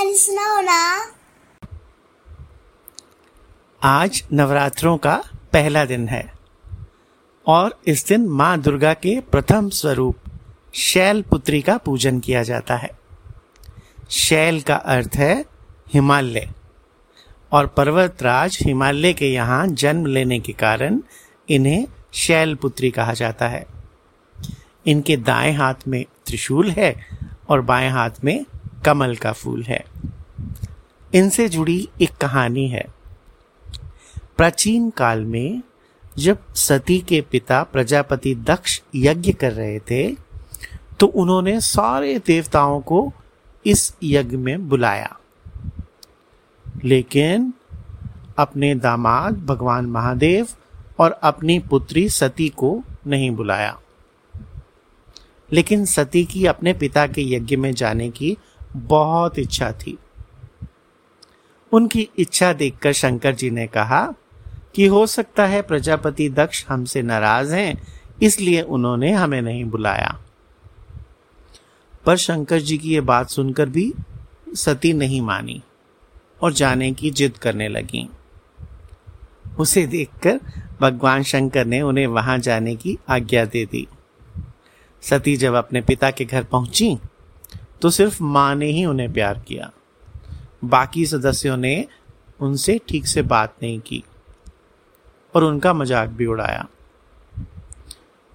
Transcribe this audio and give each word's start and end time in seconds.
सुनाओ 0.00 0.60
ना। 0.60 1.12
आज 3.82 4.24
नवरात्रों 4.32 4.96
का 4.96 5.22
पहला 5.52 5.84
दिन 5.84 6.08
है 6.08 6.32
और 7.46 7.80
इस 7.86 8.06
दिन 8.06 8.26
माँ 8.28 8.58
दुर्गा 8.60 8.94
के 8.94 9.20
प्रथम 9.20 9.68
स्वरूप 9.68 10.16
शैल 10.74 11.22
पुत्री 11.22 11.62
का 11.62 11.76
पूजन 11.76 12.20
किया 12.20 12.42
जाता 12.42 12.76
है। 12.76 12.90
शैल 14.10 14.60
का 14.60 14.74
अर्थ 14.74 15.16
है 15.16 15.44
हिमालय 15.94 16.48
और 17.52 17.66
पर्वतराज 17.66 18.58
हिमालय 18.62 19.12
के 19.12 19.32
यहाँ 19.32 19.66
जन्म 19.66 20.06
लेने 20.06 20.40
के 20.40 20.52
कारण 20.52 21.00
इन्हें 21.48 21.86
शैल 22.12 22.54
पुत्री 22.54 22.90
कहा 22.90 23.12
जाता 23.12 23.48
है। 23.48 23.66
इनके 24.86 25.16
दाएँ 25.16 25.52
हाथ 25.52 25.88
में 25.88 26.04
त्रिशूल 26.26 26.70
है 26.70 26.94
और 27.48 27.60
बाएँ 27.60 27.90
हाथ 27.90 28.10
में 28.24 28.44
कमल 28.84 29.16
का 29.16 29.32
फूल 29.32 29.62
है। 29.62 29.84
इनसे 31.14 31.48
जुड़ी 31.48 31.88
एक 32.00 32.10
कहानी 32.16 32.68
है। 32.68 32.86
प्राचीन 34.36 34.90
काल 34.90 35.24
में 35.24 35.62
जब 36.18 36.54
सती 36.54 36.98
के 36.98 37.20
पिता 37.20 37.62
प्रजापति 37.62 38.34
दक्ष 38.34 38.80
यज्ञ 38.94 39.32
कर 39.32 39.52
रहे 39.52 39.80
थे 39.80 40.12
तो 41.00 41.06
उन्होंने 41.06 41.60
सारे 41.60 42.18
देवताओं 42.18 42.80
को 42.80 43.12
इस 43.66 43.94
यज्ञ 44.02 44.36
में 44.36 44.68
बुलाया। 44.68 45.16
लेकिन 46.84 47.52
अपने 48.38 48.74
दामाद, 48.74 49.34
भगवान 49.44 49.86
महादेव 49.86 50.48
और 50.98 51.10
अपनी 51.10 51.58
पुत्री 51.58 52.08
सती 52.08 52.48
को 52.48 52.82
नहीं 53.06 53.30
बुलाया। 53.30 53.80
लेकिन 55.52 55.84
सती 55.84 56.24
की 56.24 56.46
अपने 56.46 56.72
पिता 56.72 57.06
के 57.06 57.34
यज्ञ 57.34 57.56
में 57.56 57.74
जाने 57.74 58.10
की 58.10 58.36
बहुत 58.76 59.38
इच्छा 59.38 59.72
थी। 59.72 59.98
उनकी 61.72 62.08
इच्छा 62.18 62.52
देखकर 62.52 62.92
शंकर 62.92 63.34
जी 63.34 63.50
ने 63.50 63.66
कहा 63.66 64.14
कि 64.74 64.86
हो 64.86 65.06
सकता 65.06 65.46
है 65.46 65.62
प्रजापति 65.62 66.28
दक्ष 66.28 66.66
हमसे 66.68 67.02
नाराज़ 67.02 67.54
हैं, 67.54 67.82
इसलिए 68.22 68.62
उन्होंने 68.62 69.12
हमें 69.12 69.42
नहीं 69.42 69.64
बुलाया। 69.64 70.20
पर 72.06 72.16
शंकर 72.16 72.60
जी 72.60 72.78
की 72.78 72.94
यह 72.94 73.00
बात 73.00 73.30
सुनकर 73.30 73.68
भी 73.68 73.94
सती 74.54 74.92
नहीं 74.92 75.20
मानी 75.20 75.62
और 76.42 76.52
जाने 76.52 76.92
की 76.92 77.10
जिद 77.10 77.36
करने 77.36 77.68
लगी। 77.68 78.08
उसे 79.58 79.86
देखकर 79.86 80.40
भगवान 80.80 81.22
शंकर 81.22 81.64
ने 81.64 81.82
उन्हें 81.82 82.06
वहाँ 82.06 82.38
जाने 82.38 82.76
की 82.76 82.98
आज्ञा 83.08 83.44
दे 83.44 83.66
दी। 83.66 83.88
सती 85.02 85.36
जब 85.36 85.54
अपने 85.54 85.80
पिता 85.80 86.10
के 86.10 86.24
घर 86.24 86.44
पहुँची 86.44 86.98
तो 87.82 87.90
सिर्फ़ 87.90 88.22
माँ 88.22 88.54
ने 88.54 88.66
ही 88.66 88.84
उन्हें 88.84 89.12
प्यार 89.12 89.38
किया। 89.48 89.70
बाकी 90.64 91.06
सदस्यों 91.06 91.56
ने 91.56 91.86
उनसे 92.40 92.80
ठीक 92.88 93.06
से 93.06 93.22
बात 93.22 93.54
नहीं 93.62 93.78
की 93.80 94.02
और 95.34 95.44
उनका 95.44 95.72
मज़ाक 95.72 96.08
भी 96.08 96.26
उड़ाया। 96.26 96.66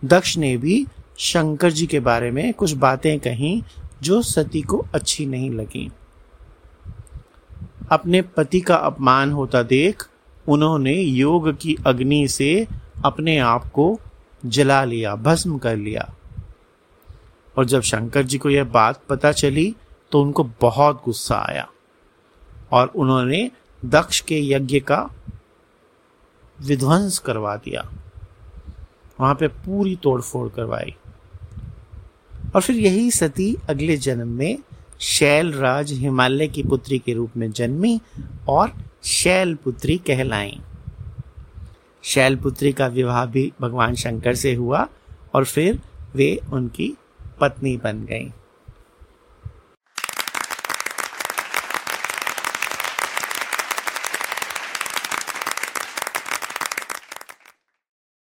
दक्ष 0.04 0.38
ने 0.38 0.56
भी 0.58 0.86
शंकर 1.18 1.72
जी 1.72 1.86
के 1.88 2.00
बारे 2.00 2.32
में 2.32 2.54
कुछ 2.54 2.74
बातें 2.74 3.20
कही 3.20 3.64
जो 4.04 4.22
सती 4.22 4.62
को 4.62 4.86
अच्छी 4.94 5.26
नहीं 5.26 5.50
लगी। 5.52 5.90
अपने 7.92 8.22
पति 8.22 8.60
का 8.60 8.76
अपमान 8.76 9.32
होता 9.32 9.64
देख 9.64 10.08
उन्होंने 10.48 10.94
योग 10.94 11.52
की 11.58 11.76
अग्नि 11.88 12.28
से 12.28 12.68
अपने 13.06 13.38
आप 13.38 13.66
को 13.72 14.00
जला 14.46 14.84
लिया, 14.84 15.16
भस्म 15.16 15.58
कर 15.58 15.76
लिया। 15.78 16.14
और 17.58 17.66
जब 17.66 17.82
शंकर 17.82 18.24
जी 18.24 18.38
को 18.38 18.50
यह 18.50 18.64
बात 18.64 19.02
पता 19.10 19.32
चली 19.32 19.76
तो 20.12 20.22
उनको 20.22 20.44
बहुत 20.62 21.02
गुस्सा 21.06 21.36
आया। 21.36 21.70
और 22.72 22.88
उन्होंने 22.88 23.52
दक्ष 23.86 24.22
के 24.22 24.50
यज्ञ 24.50 24.80
का 24.80 25.10
विध्वंस 26.62 27.20
करवा 27.20 27.56
दिया। 27.56 27.92
वहाँ 29.20 29.36
पे 29.36 29.48
पूरी 29.48 29.96
तोड़फोड़ 29.96 30.50
करवाई। 30.50 30.96
और 32.56 32.62
फिर 32.62 32.76
यही 32.76 33.12
सती 33.12 33.58
अगले 33.70 33.98
जन्म 33.98 34.28
में 34.28 34.58
शैल 35.00 35.54
राज 35.54 35.92
हिमालय 35.92 36.48
की 36.48 36.64
पुत्री 36.64 37.00
के 37.00 37.14
रूप 37.14 37.32
में 37.38 37.52
जन्मी 37.52 38.02
और 38.48 38.74
शैल 39.04 39.56
पुत्री 39.56 39.98
कहलाई। 39.98 40.60
शैल 42.04 42.36
पुत्री 42.36 42.74
का 42.74 42.88
विवाह 42.88 43.26
भी 43.26 43.54
भगवान 43.62 43.96
शंकर 43.96 44.36
से 44.36 44.54
हुआ 44.54 44.88
और 45.34 45.46
फिर 45.46 45.82
वे 46.16 46.40
उनकी 46.54 46.98
पत्नी 47.40 47.78
बन 47.78 48.06
गई। 48.06 48.32